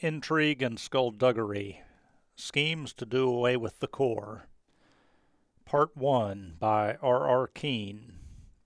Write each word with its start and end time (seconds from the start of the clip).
Intrigue 0.00 0.60
and 0.60 0.78
Skullduggery 0.78 1.80
Schemes 2.34 2.92
to 2.94 3.06
Do 3.06 3.28
Away 3.28 3.56
with 3.56 3.78
the 3.78 3.86
Corps. 3.86 4.48
Part 5.64 5.96
1 5.96 6.56
by 6.58 6.96
R. 7.00 7.28
R. 7.28 7.46
Keene. 7.46 8.14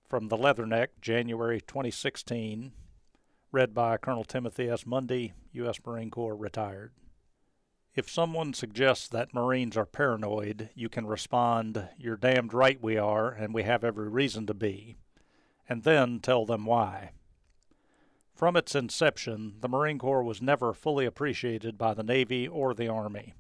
From 0.09 0.29
the 0.29 0.39
Leatherneck, 0.39 0.89
January 1.03 1.61
2016. 1.61 2.73
Read 3.53 3.75
by 3.75 3.99
Colonel 3.99 4.25
Timothy 4.25 4.71
S. 4.71 4.87
Mundy, 4.87 5.35
U.S. 5.53 5.79
Marine 5.87 6.11
Corps, 6.11 6.35
retired. 6.35 6.93
If 7.95 8.09
someone 8.09 8.55
suggests 8.55 9.07
that 9.09 9.35
Marines 9.35 9.77
are 9.77 9.87
paranoid, 9.87 10.71
you 10.75 10.89
can 10.89 11.07
respond, 11.07 11.91
You're 11.99 12.17
damned 12.17 12.55
right 12.55 12.83
we 12.83 12.97
are, 12.97 13.31
and 13.31 13.53
we 13.53 13.65
have 13.65 13.85
every 13.85 14.09
reason 14.09 14.47
to 14.47 14.55
be, 14.55 14.97
and 15.69 15.83
then 15.83 16.21
tell 16.21 16.47
them 16.47 16.65
why. 16.65 17.11
From 18.39 18.55
its 18.55 18.77
inception, 18.77 19.57
the 19.63 19.69
Marine 19.69 19.99
Corps 19.99 20.23
was 20.23 20.41
never 20.41 20.73
fully 20.73 21.05
appreciated 21.05 21.77
by 21.77 21.93
the 21.93 22.05
Navy 22.05 22.47
or 22.47 22.73
the 22.73 22.87
Army. 22.87 23.35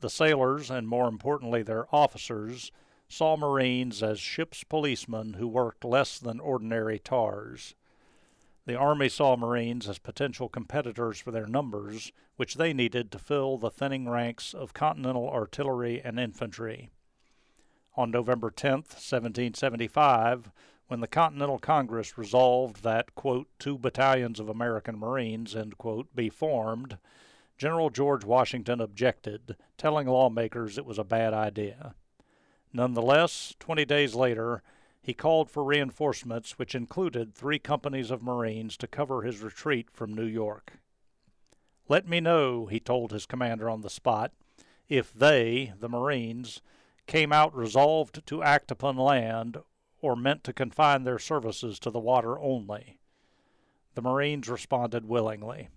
The 0.00 0.10
sailors, 0.10 0.70
and 0.70 0.86
more 0.86 1.08
importantly 1.08 1.62
their 1.62 1.86
officers, 1.94 2.70
saw 3.08 3.38
Marines 3.38 4.02
as 4.02 4.20
ship's 4.20 4.64
policemen 4.64 5.32
who 5.38 5.48
worked 5.48 5.82
less 5.82 6.18
than 6.18 6.40
ordinary 6.40 6.98
tars. 6.98 7.74
The 8.66 8.76
Army 8.76 9.08
saw 9.08 9.34
Marines 9.34 9.88
as 9.88 9.98
potential 9.98 10.50
competitors 10.50 11.18
for 11.18 11.30
their 11.30 11.46
numbers, 11.46 12.12
which 12.36 12.56
they 12.56 12.74
needed 12.74 13.10
to 13.12 13.18
fill 13.18 13.56
the 13.56 13.70
thinning 13.70 14.10
ranks 14.10 14.52
of 14.52 14.74
Continental 14.74 15.30
artillery 15.30 16.02
and 16.02 16.20
infantry. 16.20 16.90
On 17.96 18.10
November 18.10 18.50
10, 18.50 18.72
1775, 18.72 20.50
when 20.88 21.00
the 21.00 21.06
Continental 21.06 21.58
Congress 21.58 22.18
resolved 22.18 22.82
that, 22.82 23.14
quote, 23.14 23.46
two 23.58 23.78
battalions 23.78 24.40
of 24.40 24.48
American 24.48 24.98
Marines, 24.98 25.54
end 25.54 25.76
quote, 25.78 26.14
be 26.16 26.30
formed, 26.30 26.96
General 27.58 27.90
George 27.90 28.24
Washington 28.24 28.80
objected, 28.80 29.56
telling 29.76 30.06
lawmakers 30.06 30.78
it 30.78 30.86
was 30.86 30.98
a 30.98 31.04
bad 31.04 31.34
idea. 31.34 31.94
Nonetheless, 32.72 33.54
20 33.58 33.84
days 33.84 34.14
later, 34.14 34.62
he 35.00 35.12
called 35.12 35.50
for 35.50 35.62
reinforcements, 35.62 36.58
which 36.58 36.74
included 36.74 37.34
three 37.34 37.58
companies 37.58 38.10
of 38.10 38.22
Marines 38.22 38.76
to 38.78 38.86
cover 38.86 39.22
his 39.22 39.40
retreat 39.40 39.90
from 39.90 40.14
New 40.14 40.26
York. 40.26 40.74
Let 41.88 42.08
me 42.08 42.20
know, 42.20 42.66
he 42.66 42.80
told 42.80 43.12
his 43.12 43.26
commander 43.26 43.68
on 43.68 43.82
the 43.82 43.90
spot, 43.90 44.32
if 44.88 45.12
they, 45.12 45.72
the 45.78 45.88
Marines, 45.88 46.62
came 47.06 47.32
out 47.32 47.54
resolved 47.54 48.26
to 48.26 48.42
act 48.42 48.70
upon 48.70 48.96
land 48.96 49.58
or 50.00 50.16
meant 50.16 50.44
to 50.44 50.52
confine 50.52 51.04
their 51.04 51.18
services 51.18 51.78
to 51.78 51.90
the 51.90 51.98
water 51.98 52.38
only. 52.38 52.98
The 53.94 54.02
Marines 54.02 54.48
responded 54.48 55.08
willingly. 55.08 55.68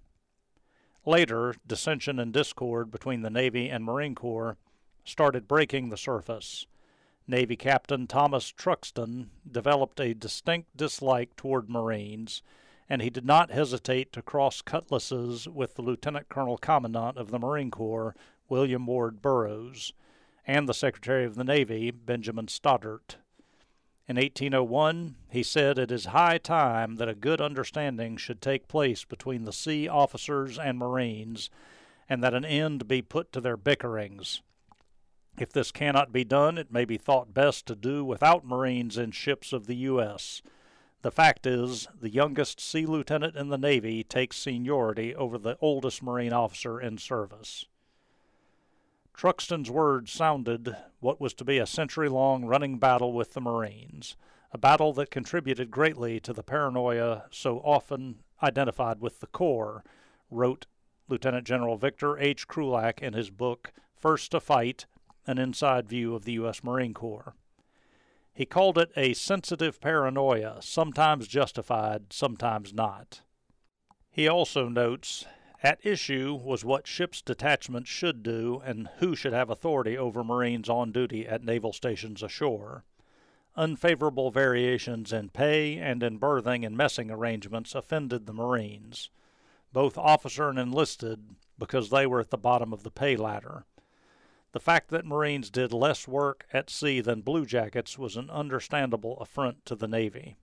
Later, 1.05 1.55
dissension 1.65 2.19
and 2.19 2.31
discord 2.31 2.91
between 2.91 3.21
the 3.21 3.31
Navy 3.31 3.69
and 3.69 3.83
Marine 3.83 4.13
Corps 4.13 4.57
started 5.03 5.47
breaking 5.47 5.89
the 5.89 5.97
surface. 5.97 6.67
Navy 7.27 7.55
Captain 7.55 8.05
Thomas 8.05 8.51
Truxtun 8.51 9.29
developed 9.49 9.99
a 9.99 10.13
distinct 10.13 10.75
dislike 10.77 11.35
toward 11.35 11.69
Marines, 11.69 12.43
and 12.87 13.01
he 13.01 13.09
did 13.09 13.25
not 13.25 13.49
hesitate 13.49 14.11
to 14.13 14.21
cross 14.21 14.61
cutlasses 14.61 15.47
with 15.47 15.75
the 15.75 15.81
Lieutenant 15.81 16.29
Colonel 16.29 16.57
Commandant 16.57 17.17
of 17.17 17.31
the 17.31 17.39
Marine 17.39 17.71
Corps, 17.71 18.15
William 18.49 18.85
Ward 18.85 19.21
Burrows, 19.21 19.93
and 20.45 20.67
the 20.67 20.73
Secretary 20.73 21.25
of 21.25 21.35
the 21.35 21.43
Navy, 21.43 21.89
Benjamin 21.89 22.47
Stoddert. 22.47 23.15
In 24.07 24.17
1801, 24.17 25.15
he 25.29 25.43
said 25.43 25.77
it 25.77 25.91
is 25.91 26.05
high 26.05 26.37
time 26.37 26.95
that 26.95 27.07
a 27.07 27.15
good 27.15 27.39
understanding 27.39 28.17
should 28.17 28.41
take 28.41 28.67
place 28.67 29.05
between 29.05 29.45
the 29.45 29.53
sea 29.53 29.87
officers 29.87 30.59
and 30.59 30.77
marines, 30.77 31.49
and 32.09 32.23
that 32.23 32.33
an 32.33 32.43
end 32.43 32.87
be 32.87 33.01
put 33.01 33.31
to 33.31 33.39
their 33.41 33.57
bickerings. 33.57 34.41
If 35.37 35.53
this 35.53 35.71
cannot 35.71 36.11
be 36.11 36.23
done, 36.23 36.57
it 36.57 36.71
may 36.71 36.83
be 36.83 36.97
thought 36.97 37.33
best 37.33 37.65
to 37.67 37.75
do 37.75 38.03
without 38.03 38.45
marines 38.45 38.97
in 38.97 39.11
ships 39.11 39.53
of 39.53 39.65
the 39.65 39.75
U.S. 39.75 40.41
The 41.03 41.11
fact 41.11 41.47
is, 41.47 41.87
the 41.99 42.11
youngest 42.11 42.59
sea 42.59 42.85
lieutenant 42.85 43.35
in 43.35 43.49
the 43.49 43.57
Navy 43.57 44.03
takes 44.03 44.37
seniority 44.37 45.15
over 45.15 45.37
the 45.37 45.57
oldest 45.61 46.03
marine 46.03 46.33
officer 46.33 46.81
in 46.81 46.97
service. 46.97 47.65
Truxtun's 49.13 49.69
words 49.69 50.11
sounded 50.11 50.75
what 50.99 51.21
was 51.21 51.33
to 51.35 51.45
be 51.45 51.57
a 51.57 51.65
century 51.65 52.09
long 52.09 52.45
running 52.45 52.79
battle 52.79 53.13
with 53.13 53.33
the 53.33 53.41
Marines, 53.41 54.15
a 54.51 54.57
battle 54.57 54.93
that 54.93 55.11
contributed 55.11 55.69
greatly 55.71 56.19
to 56.19 56.33
the 56.33 56.43
paranoia 56.43 57.25
so 57.31 57.59
often 57.59 58.19
identified 58.41 58.99
with 58.99 59.19
the 59.19 59.27
Corps, 59.27 59.83
wrote 60.29 60.65
Lieutenant 61.07 61.45
General 61.45 61.77
Victor 61.77 62.17
H. 62.17 62.47
Krulak 62.47 63.01
in 63.01 63.13
his 63.13 63.29
book 63.29 63.71
First 63.95 64.31
to 64.31 64.39
Fight 64.39 64.85
An 65.27 65.37
Inside 65.37 65.87
View 65.87 66.15
of 66.15 66.25
the 66.25 66.33
U.S. 66.33 66.63
Marine 66.63 66.93
Corps. 66.93 67.35
He 68.33 68.45
called 68.45 68.77
it 68.77 68.91
a 68.95 69.13
sensitive 69.13 69.79
paranoia, 69.81 70.61
sometimes 70.61 71.27
justified, 71.27 72.13
sometimes 72.13 72.73
not. 72.73 73.21
He 74.09 74.27
also 74.27 74.67
notes 74.67 75.25
at 75.63 75.85
issue 75.85 76.33
was 76.33 76.65
what 76.65 76.87
ship's 76.87 77.21
detachments 77.21 77.89
should 77.89 78.23
do 78.23 78.61
and 78.65 78.89
who 78.97 79.15
should 79.15 79.33
have 79.33 79.49
authority 79.49 79.97
over 79.97 80.23
Marines 80.23 80.69
on 80.69 80.91
duty 80.91 81.27
at 81.27 81.43
naval 81.43 81.71
stations 81.71 82.23
ashore. 82.23 82.83
Unfavorable 83.55 84.31
variations 84.31 85.11
in 85.11 85.29
pay 85.29 85.77
and 85.77 86.01
in 86.01 86.17
berthing 86.17 86.65
and 86.65 86.75
messing 86.75 87.11
arrangements 87.11 87.75
offended 87.75 88.25
the 88.25 88.33
Marines, 88.33 89.09
both 89.73 89.97
officer 89.97 90.49
and 90.49 90.57
enlisted, 90.57 91.35
because 91.59 91.89
they 91.89 92.07
were 92.07 92.19
at 92.19 92.29
the 92.29 92.37
bottom 92.37 92.73
of 92.73 92.83
the 92.83 92.91
pay 92.91 93.15
ladder. 93.15 93.65
The 94.53 94.59
fact 94.59 94.89
that 94.89 95.05
Marines 95.05 95.49
did 95.49 95.71
less 95.71 96.07
work 96.07 96.45
at 96.51 96.69
sea 96.69 97.01
than 97.01 97.23
bluejackets 97.23 97.97
was 97.97 98.17
an 98.17 98.29
understandable 98.29 99.17
affront 99.19 99.65
to 99.65 99.75
the 99.75 99.87
Navy. 99.87 100.35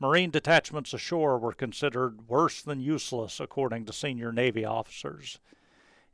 Marine 0.00 0.30
detachments 0.30 0.94
ashore 0.94 1.38
were 1.38 1.52
considered 1.52 2.26
worse 2.26 2.62
than 2.62 2.80
useless, 2.80 3.38
according 3.38 3.84
to 3.84 3.92
senior 3.92 4.32
Navy 4.32 4.64
officers. 4.64 5.38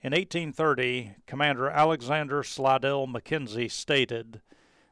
In 0.03 0.11
1830, 0.11 1.15
Commander 1.27 1.71
Alexander 1.71 2.43
Slidell 2.43 3.07
Mackenzie 3.07 3.69
stated, 3.69 4.41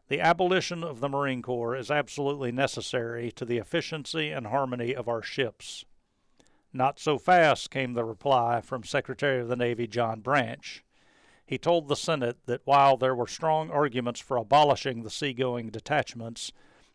The 0.06 0.20
abolition 0.20 0.84
of 0.84 1.00
the 1.00 1.08
Marine 1.08 1.42
Corps 1.42 1.74
is 1.74 1.90
absolutely 1.90 2.52
necessary 2.52 3.32
to 3.32 3.44
the 3.44 3.58
efficiency 3.58 4.30
and 4.30 4.46
harmony 4.46 4.94
of 4.94 5.08
our 5.08 5.22
ships. 5.22 5.84
Not 6.72 7.00
so 7.00 7.18
fast, 7.18 7.72
came 7.72 7.94
the 7.94 8.04
reply 8.04 8.60
from 8.60 8.84
Secretary 8.84 9.40
of 9.40 9.48
the 9.48 9.56
Navy 9.56 9.88
John 9.88 10.20
Branch. 10.20 10.84
He 11.44 11.58
told 11.58 11.88
the 11.88 11.96
Senate 11.96 12.38
that 12.46 12.62
while 12.64 12.96
there 12.96 13.14
were 13.14 13.26
strong 13.26 13.70
arguments 13.70 14.20
for 14.20 14.36
abolishing 14.36 15.02
the 15.02 15.10
seagoing 15.10 15.70
detachments, 15.70 16.52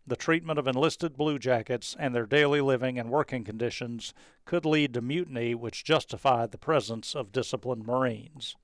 the 0.09 0.15
treatment 0.15 0.59
of 0.59 0.67
enlisted 0.67 1.15
bluejackets 1.15 1.95
and 1.99 2.13
their 2.13 2.25
daily 2.25 2.61
living 2.61 2.99
and 2.99 3.09
working 3.09 3.43
conditions 3.43 4.13
could 4.45 4.65
lead 4.65 4.93
to 4.93 5.01
mutiny 5.01 5.53
which 5.55 5.83
justified 5.83 6.51
the 6.51 6.57
presence 6.57 7.15
of 7.15 7.31
disciplined 7.31 7.85
Marines. 7.85 8.55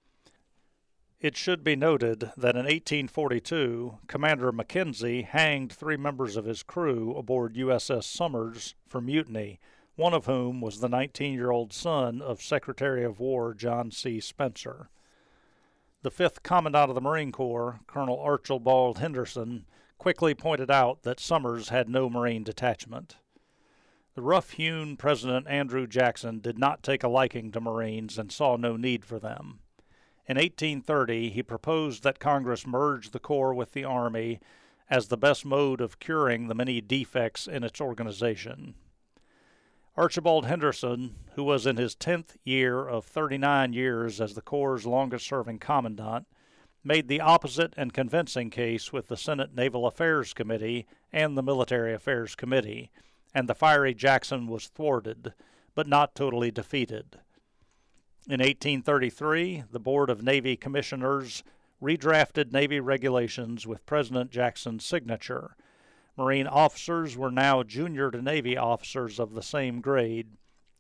It 1.19 1.37
should 1.37 1.63
be 1.63 1.75
noted 1.75 2.31
that 2.35 2.55
in 2.55 2.65
1842, 2.65 3.99
Commander 4.07 4.51
Mackenzie 4.51 5.21
hanged 5.21 5.71
three 5.71 5.97
members 5.97 6.35
of 6.35 6.45
his 6.45 6.61
crew 6.61 7.15
aboard 7.15 7.55
USS 7.55 8.03
Somers 8.03 8.75
for 8.87 8.99
mutiny, 8.99 9.59
one 9.95 10.13
of 10.13 10.25
whom 10.25 10.61
was 10.61 10.79
the 10.81 10.89
19 10.89 11.33
year 11.33 11.51
old 11.51 11.71
son 11.71 12.21
of 12.21 12.41
Secretary 12.41 13.03
of 13.03 13.19
War 13.19 13.53
John 13.53 13.91
C. 13.91 14.19
Spencer. 14.19 14.89
The 16.01 16.11
5th 16.11 16.43
Commandant 16.43 16.89
of 16.89 16.95
the 16.95 17.01
Marine 17.01 17.31
Corps, 17.31 17.79
Colonel 17.87 18.19
Archibald 18.19 18.99
Henderson, 18.99 19.65
quickly 19.97 20.33
pointed 20.33 20.69
out 20.69 21.03
that 21.03 21.19
Somers 21.19 21.69
had 21.69 21.89
no 21.89 22.09
Marine 22.09 22.43
detachment. 22.43 23.17
The 24.15 24.21
rough 24.21 24.51
hewn 24.51 24.95
President 24.95 25.47
Andrew 25.47 25.87
Jackson 25.87 26.39
did 26.39 26.57
not 26.57 26.83
take 26.83 27.03
a 27.03 27.09
liking 27.09 27.51
to 27.51 27.59
Marines 27.59 28.17
and 28.17 28.31
saw 28.31 28.55
no 28.55 28.77
need 28.77 29.03
for 29.03 29.19
them. 29.19 29.59
In 30.27 30.37
1830, 30.37 31.29
he 31.29 31.43
proposed 31.43 32.03
that 32.03 32.19
Congress 32.19 32.65
merge 32.65 33.11
the 33.11 33.19
Corps 33.19 33.53
with 33.53 33.73
the 33.73 33.83
Army 33.83 34.39
as 34.89 35.07
the 35.07 35.17
best 35.17 35.45
mode 35.45 35.81
of 35.81 35.99
curing 35.99 36.47
the 36.47 36.55
many 36.55 36.81
defects 36.81 37.47
in 37.47 37.63
its 37.63 37.81
organization. 37.81 38.75
Archibald 39.97 40.45
Henderson, 40.45 41.15
who 41.35 41.43
was 41.43 41.65
in 41.65 41.77
his 41.77 41.95
tenth 41.95 42.37
year 42.43 42.87
of 42.87 43.05
39 43.05 43.73
years 43.73 44.19
as 44.19 44.33
the 44.33 44.41
Corps' 44.41 44.85
longest 44.85 45.25
serving 45.25 45.59
commandant, 45.59 46.27
made 46.85 47.07
the 47.07 47.19
opposite 47.19 47.73
and 47.75 47.91
convincing 47.91 48.51
case 48.51 48.93
with 48.93 49.07
the 49.07 49.17
Senate 49.17 49.55
Naval 49.55 49.87
Affairs 49.87 50.33
Committee 50.33 50.85
and 51.11 51.35
the 51.35 51.43
Military 51.43 51.93
Affairs 51.93 52.35
Committee, 52.35 52.91
and 53.33 53.49
the 53.49 53.55
fiery 53.55 53.95
Jackson 53.95 54.45
was 54.47 54.67
thwarted, 54.67 55.33
but 55.73 55.87
not 55.87 56.13
totally 56.13 56.51
defeated. 56.51 57.17
In 58.27 58.39
1833, 58.39 59.63
the 59.71 59.79
Board 59.79 60.11
of 60.11 60.23
Navy 60.23 60.55
Commissioners 60.55 61.43
redrafted 61.81 62.51
Navy 62.51 62.79
regulations 62.79 63.65
with 63.65 63.85
President 63.85 64.31
Jackson's 64.31 64.85
signature. 64.85 65.55
Marine 66.17 66.47
officers 66.47 67.17
were 67.17 67.31
now 67.31 67.63
junior 67.63 68.09
to 68.11 68.21
Navy 68.21 68.55
officers 68.55 69.19
of 69.19 69.33
the 69.33 69.43
same 69.43 69.81
grade, 69.81 70.37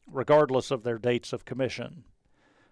regardless 0.07 0.71
of 0.71 0.83
their 0.83 0.97
dates 0.97 1.33
of 1.33 1.45
commission. 1.45 2.05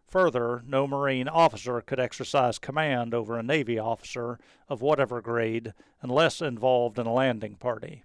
Further, 0.07 0.63
no 0.67 0.85
Marine 0.85 1.27
officer 1.27 1.81
could 1.81 1.99
exercise 1.99 2.59
command 2.59 3.13
over 3.13 3.37
a 3.37 3.43
Navy 3.43 3.79
officer 3.79 4.39
of 4.69 4.81
whatever 4.81 5.21
grade 5.21 5.73
unless 6.01 6.41
involved 6.41 6.99
in 6.99 7.07
a 7.07 7.13
landing 7.13 7.55
party. 7.55 8.03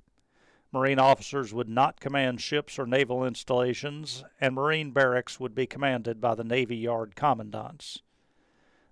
Marine 0.72 0.98
officers 0.98 1.54
would 1.54 1.68
not 1.68 2.00
command 2.00 2.40
ships 2.40 2.78
or 2.78 2.86
naval 2.86 3.24
installations, 3.24 4.24
and 4.40 4.54
Marine 4.54 4.90
barracks 4.90 5.40
would 5.40 5.54
be 5.54 5.66
commanded 5.66 6.20
by 6.20 6.34
the 6.34 6.44
Navy 6.44 6.76
Yard 6.76 7.16
commandants. 7.16 8.02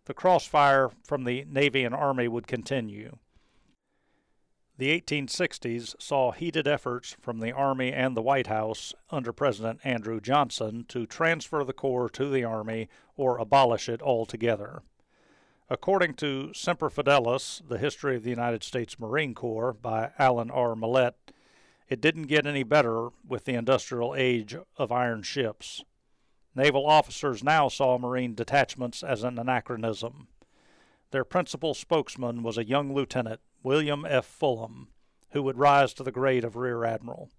The 0.07 0.15
crossfire 0.15 0.91
from 1.05 1.25
the 1.25 1.45
Navy 1.49 1.85
and 1.85 1.95
Army 1.95 2.29
would 2.29 2.47
continue. 2.47 3.19
The 4.79 5.01
1860s 5.01 5.95
saw 5.99 6.33
heated 6.33 6.69
efforts 6.69 7.17
from 7.23 7.41
the 7.41 7.51
Army 7.51 7.95
and 7.95 8.15
the 8.15 8.21
White 8.23 8.49
House 8.49 8.95
under 9.11 9.33
President 9.33 9.81
Andrew 9.85 10.21
Johnson 10.21 10.85
to 10.89 11.07
transfer 11.07 11.65
the 11.65 11.73
Corps 11.73 12.11
to 12.11 12.29
the 12.29 12.45
Army 12.45 12.91
or 13.17 13.39
abolish 13.39 13.89
it 13.89 14.03
altogether. 14.03 14.83
According 15.71 16.15
to 16.17 16.53
Semper 16.53 16.91
Fidelis, 16.91 17.63
The 17.67 17.79
History 17.79 18.17
of 18.17 18.23
the 18.23 18.31
United 18.31 18.63
States 18.63 18.99
Marine 18.99 19.35
Corps 19.35 19.73
by 19.73 20.11
Alan 20.19 20.51
R. 20.51 20.77
Millett, 20.77 21.15
it 21.89 22.03
didn't 22.03 22.25
get 22.25 22.47
any 22.47 22.63
better 22.63 23.09
with 23.27 23.47
the 23.47 23.55
industrial 23.55 24.15
age 24.15 24.55
of 24.77 24.93
iron 24.93 25.23
ships. 25.23 25.85
Naval 26.55 26.87
officers 26.87 27.43
now 27.43 27.69
saw 27.69 27.97
Marine 27.97 28.35
detachments 28.35 29.03
as 29.03 29.23
an 29.23 29.39
anachronism. 29.39 30.29
Their 31.13 31.25
principal 31.25 31.73
spokesman 31.73 32.43
was 32.43 32.59
a 32.59 32.65
young 32.65 32.95
lieutenant 32.95 33.41
William 33.63 34.05
F. 34.05 34.27
Fullam, 34.27 34.89
who 35.31 35.43
would 35.43 35.59
rise 35.59 35.93
to 35.95 36.03
the 36.03 36.13
grade 36.13 36.45
of 36.45 36.57
Rear 36.57 36.85
Admiral. 36.85 37.31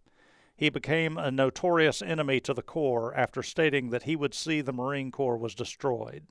He 0.55 0.69
became 0.69 1.17
a 1.17 1.29
notorious 1.29 2.01
enemy 2.01 2.39
to 2.41 2.53
the 2.53 2.63
Corps 2.63 3.13
after 3.15 3.43
stating 3.43 3.91
that 3.91 4.03
he 4.03 4.15
would 4.15 4.33
see 4.33 4.61
the 4.61 4.73
Marine 4.73 5.11
Corps 5.11 5.37
was 5.37 5.53
destroyed. 5.53 6.25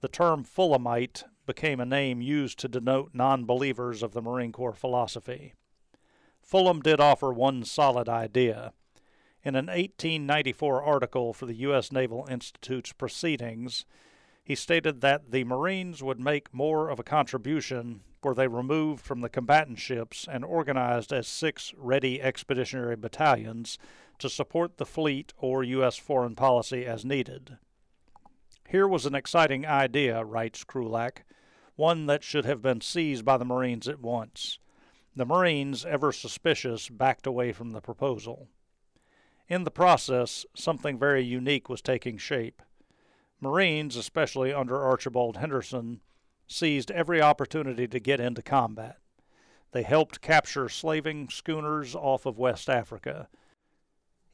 The 0.00 0.08
term 0.08 0.44
Fullamite 0.44 1.24
became 1.46 1.80
a 1.80 1.86
name 1.86 2.20
used 2.20 2.58
to 2.58 2.68
denote 2.68 3.10
non 3.14 3.46
believers 3.46 4.02
of 4.02 4.12
the 4.12 4.20
Marine 4.20 4.52
Corps 4.52 4.74
philosophy. 4.74 5.54
Fullam 6.46 6.82
did 6.82 7.00
offer 7.00 7.32
one 7.32 7.64
solid 7.64 8.08
idea. 8.08 8.72
In 9.42 9.54
an 9.54 9.66
1894 9.66 10.82
article 10.82 11.32
for 11.32 11.46
the 11.46 11.54
U.S. 11.54 11.90
Naval 11.90 12.26
Institute's 12.30 12.92
Proceedings, 12.92 13.86
he 14.46 14.54
stated 14.54 15.00
that 15.00 15.32
the 15.32 15.42
Marines 15.42 16.04
would 16.04 16.20
make 16.20 16.54
more 16.54 16.88
of 16.88 17.00
a 17.00 17.02
contribution 17.02 18.00
were 18.22 18.32
they 18.32 18.46
removed 18.46 19.04
from 19.04 19.20
the 19.20 19.28
combatant 19.28 19.80
ships 19.80 20.26
and 20.30 20.44
organized 20.44 21.12
as 21.12 21.26
six 21.26 21.74
ready 21.76 22.22
expeditionary 22.22 22.94
battalions 22.94 23.76
to 24.20 24.30
support 24.30 24.76
the 24.76 24.86
fleet 24.86 25.32
or 25.36 25.64
U.S. 25.64 25.96
foreign 25.96 26.36
policy 26.36 26.86
as 26.86 27.04
needed. 27.04 27.58
Here 28.68 28.86
was 28.86 29.04
an 29.04 29.16
exciting 29.16 29.66
idea, 29.66 30.24
writes 30.24 30.62
Krulak, 30.62 31.24
one 31.74 32.06
that 32.06 32.22
should 32.22 32.44
have 32.44 32.62
been 32.62 32.80
seized 32.80 33.24
by 33.24 33.36
the 33.36 33.44
Marines 33.44 33.88
at 33.88 34.00
once. 34.00 34.60
The 35.16 35.26
Marines, 35.26 35.84
ever 35.84 36.12
suspicious, 36.12 36.88
backed 36.88 37.26
away 37.26 37.50
from 37.50 37.70
the 37.70 37.80
proposal. 37.80 38.46
In 39.48 39.64
the 39.64 39.72
process, 39.72 40.46
something 40.54 41.00
very 41.00 41.24
unique 41.24 41.68
was 41.68 41.82
taking 41.82 42.16
shape. 42.16 42.62
Marines, 43.40 43.96
especially 43.96 44.52
under 44.52 44.82
Archibald 44.82 45.36
Henderson, 45.36 46.00
seized 46.46 46.90
every 46.90 47.20
opportunity 47.20 47.86
to 47.86 48.00
get 48.00 48.20
into 48.20 48.42
combat. 48.42 48.98
They 49.72 49.82
helped 49.82 50.22
capture 50.22 50.68
slaving 50.68 51.28
schooners 51.28 51.94
off 51.94 52.24
of 52.24 52.38
West 52.38 52.70
Africa. 52.70 53.28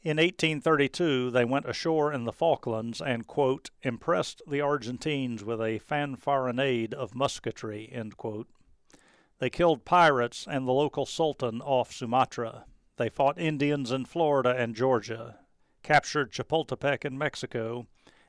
In 0.02 0.16
1832, 0.18 1.30
they 1.30 1.44
went 1.44 1.68
ashore 1.68 2.12
in 2.12 2.24
the 2.24 2.32
Falklands 2.32 3.00
and, 3.00 3.26
quote, 3.26 3.70
impressed 3.82 4.42
the 4.46 4.60
Argentines 4.60 5.44
with 5.44 5.60
a 5.60 5.78
fanfaronade 5.78 6.92
of 6.92 7.14
musketry, 7.14 7.92
They 9.38 9.50
killed 9.50 9.84
pirates 9.84 10.46
and 10.48 10.66
the 10.66 10.72
local 10.72 11.06
sultan 11.06 11.60
off 11.60 11.92
Sumatra. 11.92 12.66
They 12.96 13.08
fought 13.08 13.38
Indians 13.38 13.90
in 13.90 14.04
Florida 14.04 14.54
and 14.56 14.76
Georgia, 14.76 15.38
captured 15.82 16.32
Chapultepec 16.32 17.04
in 17.04 17.16
Mexico, 17.16 17.86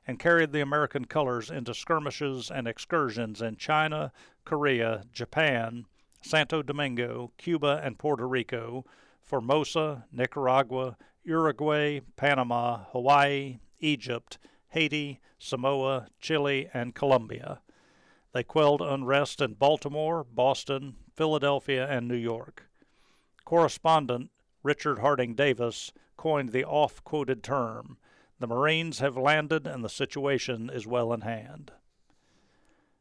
and 0.07 0.19
carried 0.19 0.51
the 0.51 0.61
American 0.61 1.05
colors 1.05 1.50
into 1.50 1.73
skirmishes 1.73 2.51
and 2.51 2.67
excursions 2.67 3.41
in 3.41 3.55
China, 3.55 4.11
Korea, 4.45 5.03
Japan, 5.11 5.85
Santo 6.21 6.61
Domingo, 6.61 7.31
Cuba, 7.38 7.81
and 7.83 7.97
Puerto 7.97 8.27
Rico, 8.27 8.85
Formosa, 9.21 10.05
Nicaragua, 10.11 10.97
Uruguay, 11.23 12.01
Panama, 12.15 12.85
Hawaii, 12.91 13.59
Egypt, 13.79 14.38
Haiti, 14.69 15.19
Samoa, 15.38 16.07
Chile, 16.19 16.69
and 16.73 16.95
Colombia. 16.95 17.61
They 18.33 18.44
quelled 18.44 18.81
unrest 18.81 19.41
in 19.41 19.53
Baltimore, 19.53 20.23
Boston, 20.23 20.95
Philadelphia, 21.13 21.88
and 21.88 22.07
New 22.07 22.15
York. 22.15 22.67
Correspondent 23.45 24.31
Richard 24.63 24.99
Harding 24.99 25.35
Davis 25.35 25.91
coined 26.17 26.49
the 26.49 26.63
oft 26.63 27.03
quoted 27.03 27.44
term 27.44 27.97
the 28.44 28.48
Marines 28.48 29.00
have 29.00 29.16
landed 29.16 29.66
and 29.66 29.86
the 29.86 29.90
situation 29.90 30.69
is 30.69 30.86
well 30.86 31.13
in 31.13 31.22
hand. 31.22 31.72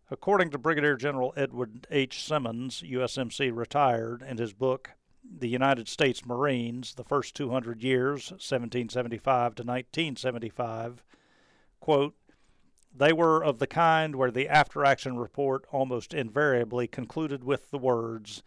According 0.09 0.51
to 0.51 0.59
Brigadier 0.59 0.95
General 0.95 1.35
Edward 1.37 1.89
H. 1.91 2.23
Simmons, 2.23 2.81
USMC 2.87 3.51
retired, 3.53 4.23
in 4.23 4.39
his 4.39 4.53
book 4.53 4.93
The 5.29 5.49
United 5.49 5.89
States 5.89 6.25
Marines, 6.25 6.95
The 6.95 7.03
First 7.03 7.35
200 7.35 7.83
Years, 7.83 8.31
1775 8.31 9.57
to 9.57 9.63
1975, 9.65 11.03
quote, 11.81 12.15
they 12.95 13.13
were 13.13 13.43
of 13.43 13.59
the 13.59 13.67
kind 13.67 14.15
where 14.15 14.31
the 14.31 14.49
after 14.49 14.85
action 14.85 15.17
report 15.17 15.67
almost 15.73 16.15
invariably 16.15 16.87
concluded 16.87 17.43
with 17.43 17.73
the 17.73 17.79
words, 17.79 18.45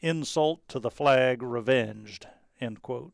Insult 0.00 0.68
to 0.70 0.80
the 0.80 0.90
flag 0.90 1.40
revenged. 1.40 2.26
End 2.60 2.82
quote. 2.82 3.12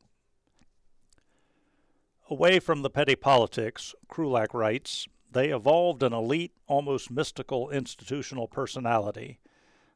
Away 2.32 2.60
from 2.60 2.80
the 2.80 2.88
petty 2.88 3.14
politics, 3.14 3.94
Krulak 4.08 4.54
writes, 4.54 5.06
they 5.30 5.50
evolved 5.50 6.02
an 6.02 6.14
elite, 6.14 6.54
almost 6.66 7.10
mystical 7.10 7.68
institutional 7.68 8.48
personality, 8.48 9.38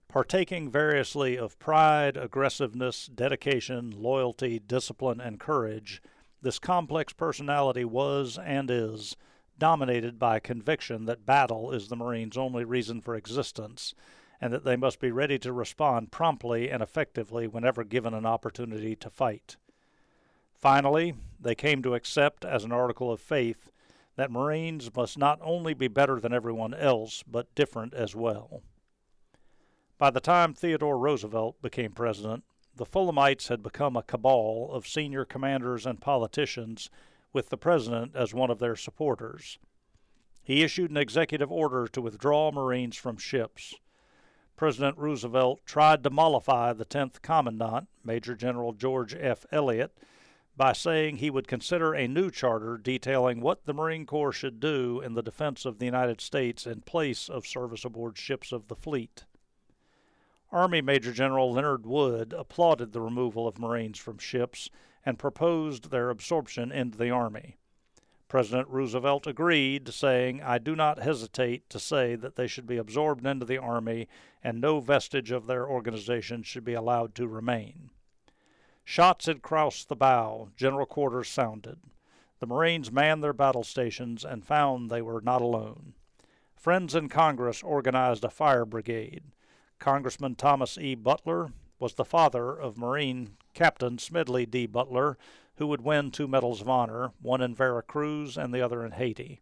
partaking 0.07 0.71
variously 0.71 1.39
of 1.39 1.59
pride, 1.59 2.19
aggressiveness, 2.19 3.07
dedication, 3.07 3.91
loyalty, 3.91 4.59
discipline, 4.59 5.19
and 5.19 5.41
courage. 5.41 6.03
This 6.43 6.59
complex 6.59 7.15
personality 7.15 7.87
was 7.87 8.37
and 8.37 8.71
is 8.71 9.17
dominated 9.59 10.19
by 10.19 10.37
a 10.37 10.41
conviction 10.41 11.07
that 11.07 11.25
battle 11.25 11.73
is 11.73 11.89
the 11.89 11.97
Marines' 11.97 12.37
only 12.37 12.67
reason 12.67 13.01
for 13.01 13.17
existence, 13.17 13.95
and 14.43 14.53
that 14.53 14.63
they 14.63 14.77
must 14.77 15.01
be 15.01 15.11
ready 15.11 15.39
to 15.39 15.55
respond 15.55 16.13
promptly 16.13 16.69
and 16.69 16.83
effectively 16.83 17.49
whenever 17.49 17.83
given 17.83 18.13
an 18.13 18.27
opportunity 18.27 18.95
to 18.95 19.09
fight. 19.09 19.57
Finally, 20.57 21.15
they 21.39 21.55
came 21.55 21.83
to 21.83 21.95
accept 21.95 22.45
as 22.45 22.65
an 22.65 22.73
article 22.73 23.13
of 23.13 23.21
faith 23.21 23.71
that 24.17 24.31
Marines 24.31 24.91
must 24.95 25.19
not 25.19 25.39
only 25.43 25.75
be 25.75 25.89
better 25.89 26.19
than 26.19 26.33
everyone 26.33 26.73
else, 26.73 27.23
but 27.23 27.55
different 27.55 27.93
as 27.93 28.17
well. 28.17 28.63
By 29.99 30.11
the 30.11 30.21
time 30.21 30.55
Theodore 30.55 30.99
Roosevelt 30.99 31.61
became 31.61 31.93
president, 31.93 32.45
the 32.75 32.87
Fullamites 32.87 33.49
had 33.49 33.63
become 33.63 33.97
a 33.97 34.03
cabal 34.03 34.71
of 34.73 34.87
senior 34.87 35.25
commanders 35.25 35.87
and 35.87 36.01
politicians, 36.01 36.91
with 37.33 37.49
the 37.51 37.59
president 37.59 38.15
as 38.15 38.35
one 38.35 38.51
of 38.51 38.59
their 38.59 38.77
supporters. 38.77 39.59
He 40.43 40.63
issued 40.63 40.91
an 40.91 40.97
executive 40.97 41.51
order 41.51 41.87
to 41.89 42.01
withdraw 42.01 42.51
Marines 42.51 42.97
from 42.97 43.19
ships. 43.19 43.75
President 44.57 44.97
Roosevelt 44.97 45.61
tried 45.67 46.03
to 46.03 46.11
mollify 46.11 46.73
the 46.73 46.87
10th 46.87 47.21
Commandant, 47.21 47.89
Major 48.05 48.35
General 48.35 48.73
George 48.73 49.15
F. 49.15 49.45
Elliott, 49.53 49.93
by 50.57 50.73
saying 50.73 51.17
he 51.17 51.31
would 51.31 51.47
consider 51.47 51.93
a 51.93 52.09
new 52.09 52.31
charter 52.31 52.79
detailing 52.79 53.41
what 53.41 53.67
the 53.67 53.75
Marine 53.75 54.07
Corps 54.07 54.33
should 54.33 54.59
do 54.59 55.01
in 55.01 55.15
the 55.15 55.23
defense 55.23 55.65
of 55.65 55.79
the 55.79 55.85
United 55.85 56.21
States 56.21 56.67
in 56.67 56.81
place 56.81 57.29
of 57.29 57.47
service 57.47 57.85
aboard 57.85 58.17
ships 58.17 58.53
of 58.53 58.69
the 58.69 58.75
fleet. 58.75 59.25
Army 60.51 60.81
Major 60.81 61.13
General 61.13 61.53
Leonard 61.53 61.85
Wood 61.85 62.33
applauded 62.33 62.93
the 62.93 63.01
removal 63.01 63.47
of 63.47 63.59
Marines 63.59 63.99
from 63.99 64.17
ships 64.17 64.71
and 65.05 65.19
proposed 65.19 65.91
their 65.91 66.09
absorption 66.09 66.73
into 66.73 66.97
the 66.97 67.11
Army. 67.11 67.57
President 68.29 68.69
Roosevelt 68.69 69.27
agreed, 69.27 69.93
saying, 69.93 70.43
I 70.43 70.59
do 70.59 70.75
not 70.75 70.99
hesitate 70.99 71.69
to 71.71 71.79
say 71.79 72.17
that 72.17 72.37
they 72.37 72.47
should 72.47 72.67
be 72.67 72.77
absorbed 72.77 73.25
into 73.27 73.47
the 73.47 73.59
Army 73.59 74.09
and 74.43 74.61
no 74.61 74.81
vestige 74.81 75.31
of 75.31 75.47
their 75.47 75.69
organization 75.69 76.43
should 76.43 76.65
be 76.65 76.75
allowed 76.75 77.15
to 77.17 77.29
remain. 77.29 77.91
Shots 78.89 79.27
had 79.27 79.43
crossed 79.43 79.89
the 79.89 79.97
bow. 79.97 80.51
General 80.57 80.87
quarters 80.87 81.29
sounded. 81.29 81.81
The 82.39 82.47
Marines 82.47 82.93
manned 82.93 83.23
their 83.23 83.33
battle 83.33 83.65
stations 83.65 84.25
and 84.25 84.47
found 84.47 84.89
they 84.89 85.03
were 85.03 85.21
not 85.21 85.43
alone. 85.43 85.95
Friends 86.55 86.95
in 86.95 87.09
Congress 87.09 87.65
organized 87.65 88.23
a 88.23 88.31
fire 88.31 88.65
brigade. 88.65 89.25
Congressman 89.81 90.37
Thomas 90.37 90.79
E. 90.79 90.95
Butler 90.95 91.51
was 91.81 91.95
the 91.95 92.05
father 92.05 92.57
of 92.57 92.79
Marine 92.79 93.37
Captain 93.55 93.99
Smedley 93.99 94.47
D. 94.47 94.67
Butler, 94.67 95.19
who 95.57 95.67
would 95.67 95.81
win 95.81 96.13
two 96.13 96.29
Medals 96.29 96.61
of 96.61 96.69
Honor, 96.69 97.11
one 97.21 97.41
in 97.41 97.57
Veracruz 97.57 98.39
and 98.39 98.55
the 98.55 98.63
other 98.63 98.87
in 98.87 98.93
Haiti. 98.93 99.41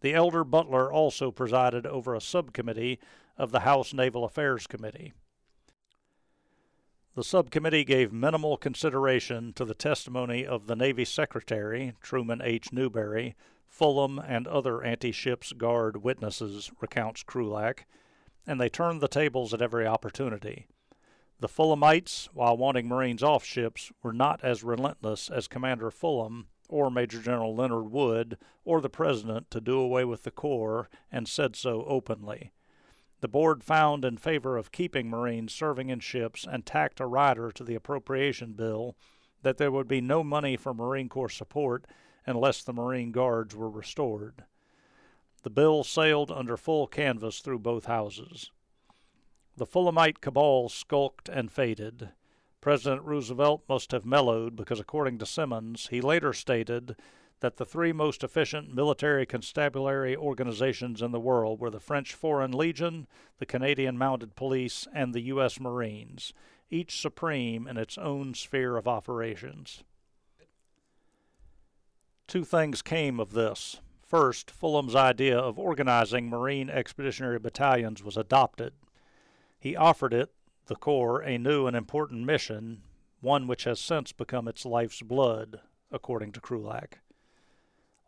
The 0.00 0.14
elder 0.14 0.42
Butler 0.42 0.90
also 0.90 1.30
presided 1.30 1.86
over 1.86 2.14
a 2.14 2.20
subcommittee 2.20 2.98
of 3.36 3.50
the 3.50 3.60
House 3.60 3.92
Naval 3.92 4.24
Affairs 4.24 4.66
Committee. 4.66 5.12
The 7.16 7.24
subcommittee 7.24 7.82
gave 7.82 8.12
minimal 8.12 8.56
consideration 8.56 9.52
to 9.54 9.64
the 9.64 9.74
testimony 9.74 10.46
of 10.46 10.68
the 10.68 10.76
Navy 10.76 11.04
Secretary, 11.04 11.94
Truman 12.00 12.40
H. 12.40 12.72
Newberry, 12.72 13.34
Fullam, 13.68 14.24
and 14.24 14.46
other 14.46 14.84
anti 14.84 15.10
ship's 15.10 15.52
guard 15.52 16.04
witnesses, 16.04 16.70
recounts 16.80 17.24
Krulak, 17.24 17.84
and 18.46 18.60
they 18.60 18.68
turned 18.68 19.00
the 19.00 19.08
tables 19.08 19.52
at 19.52 19.60
every 19.60 19.88
opportunity. 19.88 20.68
The 21.40 21.48
Fullamites, 21.48 22.26
while 22.32 22.56
wanting 22.56 22.86
Marines 22.86 23.24
off 23.24 23.44
ships, 23.44 23.90
were 24.04 24.12
not 24.12 24.44
as 24.44 24.62
relentless 24.62 25.28
as 25.28 25.48
Commander 25.48 25.90
Fullam 25.90 26.46
or 26.68 26.92
Major 26.92 27.20
General 27.20 27.56
Leonard 27.56 27.90
Wood 27.90 28.38
or 28.64 28.80
the 28.80 28.88
President 28.88 29.50
to 29.50 29.60
do 29.60 29.80
away 29.80 30.04
with 30.04 30.22
the 30.22 30.30
Corps 30.30 30.88
and 31.10 31.26
said 31.26 31.56
so 31.56 31.84
openly. 31.86 32.52
The 33.20 33.28
board 33.28 33.62
found 33.62 34.04
in 34.04 34.16
favor 34.16 34.56
of 34.56 34.72
keeping 34.72 35.10
Marines 35.10 35.52
serving 35.52 35.90
in 35.90 36.00
ships 36.00 36.46
and 36.50 36.64
tacked 36.64 37.00
a 37.00 37.06
rider 37.06 37.52
to 37.52 37.64
the 37.64 37.74
appropriation 37.74 38.52
bill 38.52 38.96
that 39.42 39.58
there 39.58 39.70
would 39.70 39.88
be 39.88 40.00
no 40.00 40.24
money 40.24 40.56
for 40.56 40.72
Marine 40.72 41.08
Corps 41.08 41.28
support 41.28 41.86
unless 42.26 42.62
the 42.62 42.72
Marine 42.72 43.12
Guards 43.12 43.54
were 43.54 43.70
restored. 43.70 44.44
The 45.42 45.50
bill 45.50 45.84
sailed 45.84 46.30
under 46.30 46.56
full 46.56 46.86
canvas 46.86 47.40
through 47.40 47.60
both 47.60 47.86
houses. 47.86 48.50
The 49.56 49.66
Fullamite 49.66 50.20
cabal 50.20 50.68
skulked 50.68 51.28
and 51.28 51.50
faded. 51.50 52.10
President 52.60 53.02
Roosevelt 53.02 53.62
must 53.68 53.92
have 53.92 54.04
mellowed 54.04 54.56
because, 54.56 54.80
according 54.80 55.18
to 55.18 55.26
Simmons, 55.26 55.88
he 55.90 56.00
later 56.00 56.32
stated 56.32 56.96
that 57.40 57.56
the 57.56 57.64
three 57.64 57.92
most 57.92 58.22
efficient 58.22 58.74
military 58.74 59.26
constabulary 59.26 60.14
organizations 60.16 61.02
in 61.02 61.10
the 61.10 61.20
world 61.20 61.58
were 61.58 61.70
the 61.70 61.80
French 61.80 62.14
Foreign 62.14 62.52
Legion, 62.52 63.06
the 63.38 63.46
Canadian 63.46 63.96
Mounted 63.96 64.36
Police, 64.36 64.86
and 64.94 65.12
the 65.12 65.22
U.S. 65.22 65.58
Marines, 65.58 66.32
each 66.70 67.00
supreme 67.00 67.66
in 67.66 67.76
its 67.76 67.96
own 67.98 68.34
sphere 68.34 68.76
of 68.76 68.86
operations. 68.86 69.82
Two 72.26 72.44
things 72.44 72.82
came 72.82 73.18
of 73.18 73.32
this. 73.32 73.80
First, 74.06 74.50
Fullam's 74.50 74.94
idea 74.94 75.38
of 75.38 75.58
organizing 75.58 76.28
Marine 76.28 76.68
Expeditionary 76.68 77.38
Battalions 77.38 78.02
was 78.02 78.16
adopted. 78.16 78.72
He 79.58 79.76
offered 79.76 80.12
it, 80.12 80.30
the 80.66 80.76
Corps, 80.76 81.22
a 81.22 81.38
new 81.38 81.66
and 81.66 81.76
important 81.76 82.24
mission, 82.24 82.82
one 83.20 83.46
which 83.46 83.64
has 83.64 83.80
since 83.80 84.12
become 84.12 84.46
its 84.46 84.64
life's 84.64 85.02
blood, 85.02 85.60
according 85.90 86.32
to 86.32 86.40
Krulak. 86.40 86.98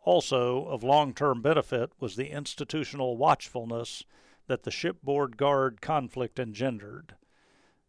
Also, 0.03 0.65
of 0.65 0.83
long 0.83 1.13
term 1.13 1.41
benefit 1.41 1.91
was 1.99 2.15
the 2.15 2.29
institutional 2.29 3.15
watchfulness 3.15 4.03
that 4.47 4.63
the 4.63 4.71
shipboard 4.71 5.37
guard 5.37 5.81
conflict 5.81 6.39
engendered. 6.39 7.15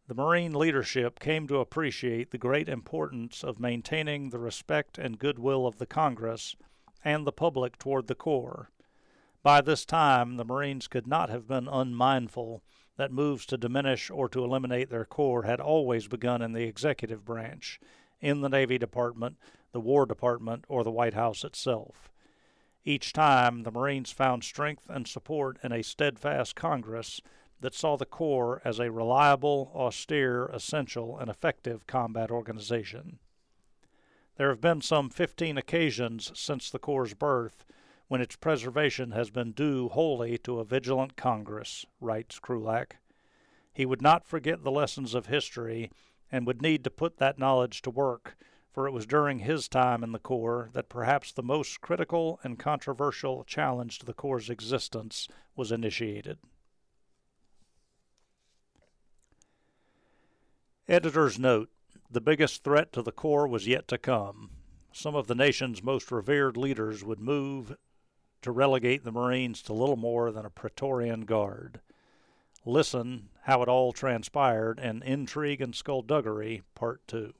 The 0.06 0.14
Marine 0.14 0.52
leadership 0.52 1.18
came 1.18 1.49
to 1.49 1.59
appreciate 1.59 2.30
the 2.30 2.38
great 2.38 2.68
importance 2.68 3.42
of 3.42 3.59
maintaining 3.59 4.30
the 4.30 4.38
respect 4.38 4.99
and 4.99 5.18
goodwill 5.18 5.66
of 5.66 5.78
the 5.78 5.87
Congress 5.87 6.54
and 7.04 7.26
the 7.26 7.33
public 7.33 7.78
toward 7.78 8.06
the 8.06 8.14
Corps. 8.14 8.71
By 9.42 9.61
this 9.61 9.85
time, 9.85 10.37
the 10.37 10.44
Marines 10.44 10.88
could 10.88 11.06
not 11.06 11.30
have 11.30 11.49
been 11.49 11.68
unmindful 11.68 12.62
that 12.97 13.12
moves 13.12 13.44
to 13.47 13.56
diminish 13.56 14.11
or 14.11 14.28
to 14.28 14.44
eliminate 14.44 14.88
their 14.88 15.04
Corps 15.04 15.42
had 15.42 15.61
always 15.61 16.06
begun 16.06 16.42
in 16.42 16.52
the 16.52 16.64
executive 16.64 17.25
branch, 17.25 17.80
in 18.21 18.40
the 18.40 18.49
Navy 18.49 18.78
Department, 18.78 19.37
the 19.75 19.81
War 19.81 20.07
Department, 20.07 20.64
or 20.69 20.85
the 20.85 20.90
White 20.93 21.14
House 21.14 21.43
itself. 21.43 22.12
Each 22.85 23.12
time, 23.12 23.64
the 23.64 23.73
Marines 23.73 24.12
found 24.12 24.45
strength 24.45 24.88
and 24.88 25.09
support 25.09 25.59
in 25.64 25.73
a 25.73 25.83
steadfast 25.83 26.54
Congress 26.54 27.21
that 27.61 27.75
saw 27.75 27.97
the 27.97 28.07
Corps 28.07 28.62
as 28.64 28.78
a 28.78 28.93
reliable, 28.93 29.73
austere, 29.75 30.47
essential, 30.47 31.19
and 31.19 31.28
effective 31.28 31.88
combat 31.88 32.31
organization. 32.31 33.19
There 34.37 34.49
have 34.50 34.61
been 34.61 34.81
some 34.81 35.11
15 35.11 35.59
occasions 35.59 36.31
since 36.38 36.71
the 36.71 36.78
Corps' 36.78 37.14
birth 37.14 37.64
when 38.07 38.21
its 38.21 38.37
preservation 38.37 39.11
has 39.11 39.31
been 39.31 39.50
due 39.50 39.88
wholly 39.88 40.38
to 40.38 40.61
a 40.61 40.64
vigilant 40.64 41.16
Congress, 41.16 41.85
writes 42.00 42.38
Krulak. 42.38 42.99
He 43.73 43.87
would 43.87 44.02
not 44.02 44.25
forget 44.25 44.62
the 44.62 44.71
lessons 44.71 45.14
of 45.14 45.26
history 45.26 45.90
and 46.31 46.47
would 46.47 46.62
need 46.62 46.85
to 46.85 46.90
put 46.90 47.16
that 47.16 47.40
knowledge 47.40 47.83
to 47.83 47.90
work, 47.90 48.37
for 48.75 48.88
it 48.88 48.93
was 48.93 49.07
during 49.07 49.38
his 49.38 49.69
time 49.69 50.02
in 50.02 50.11
the 50.11 50.19
Corps 50.19 50.69
that 50.73 50.88
perhaps 50.88 51.31
the 51.31 51.45
most 51.45 51.81
critical 51.81 52.40
and 52.43 52.59
controversial 52.59 53.45
challenge 53.45 54.00
to 54.00 54.04
the 54.04 54.12
Corps' 54.12 54.50
existence 54.50 55.28
was 55.54 55.71
initiated. 55.71 56.38
Editor's 60.88 61.38
note 61.38 61.71
The 62.11 62.21
biggest 62.21 62.64
threat 62.64 62.93
to 62.95 63.02
the 63.02 63.12
Corps 63.12 63.47
was 63.47 63.69
yet 63.69 63.87
to 63.88 63.97
come. 63.97 64.50
Some 64.93 65.14
of 65.14 65.28
the 65.28 65.37
nation's 65.37 65.83
most 65.83 66.11
revered 66.11 66.57
leaders 66.57 67.04
would 67.04 67.21
move 67.21 67.76
to 68.43 68.50
relegate 68.50 69.04
the 69.04 69.12
Marines 69.12 69.62
to 69.62 69.73
little 69.73 69.97
more 69.97 70.33
than 70.33 70.45
a 70.45 70.50
Praetorian 70.50 71.26
Guard. 71.26 71.81
Listen 72.66 73.28
how 73.43 73.62
it 73.62 73.69
all 73.69 73.93
transpired 73.93 74.81
in 74.81 75.02
Intrigue 75.02 75.61
and 75.61 75.75
Skullduggery, 75.76 76.62
Part 76.75 77.07
2. 77.07 77.33